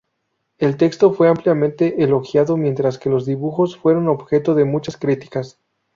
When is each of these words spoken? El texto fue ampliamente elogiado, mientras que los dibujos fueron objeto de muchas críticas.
El 0.57 0.77
texto 0.77 1.13
fue 1.13 1.29
ampliamente 1.29 2.01
elogiado, 2.03 2.57
mientras 2.57 2.97
que 2.97 3.11
los 3.11 3.27
dibujos 3.27 3.77
fueron 3.77 4.07
objeto 4.07 4.55
de 4.55 4.65
muchas 4.65 4.97
críticas. 4.97 5.59